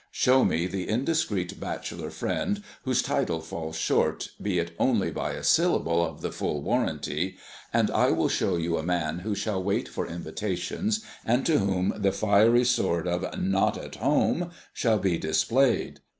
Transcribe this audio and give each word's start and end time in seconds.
Show 0.09 0.43
me 0.43 0.65
the 0.65 0.89
indiscreet 0.89 1.59
bachelor 1.59 2.09
friend 2.09 2.63
whose 2.85 3.03
title 3.03 3.39
falls 3.39 3.75
short, 3.77 4.29
be 4.41 4.57
it 4.57 4.71
only 4.79 5.11
by 5.11 5.33
a 5.33 5.43
syllable, 5.43 6.03
of 6.03 6.21
the 6.21 6.31
full 6.31 6.63
warranty, 6.63 7.37
and 7.71 7.91
I 7.91 8.09
will 8.09 8.27
show 8.27 8.55
you 8.57 8.79
a 8.79 8.83
man 8.83 9.19
who 9.19 9.35
shall 9.35 9.61
wait 9.61 9.87
for 9.87 10.07
invitations, 10.07 11.05
and 11.23 11.45
to 11.45 11.59
whom 11.59 11.93
the 11.95 12.11
fiery 12.11 12.63
sword 12.65 13.07
of 13.07 13.29
"not 13.39 13.77
at 13.77 13.97
home" 13.97 14.49
shall 14.73 14.97
be 14.97 15.19
displayed. 15.19 15.99